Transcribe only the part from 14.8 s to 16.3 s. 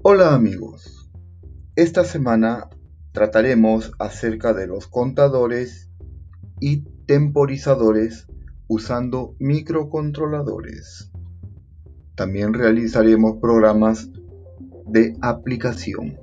de aplicación.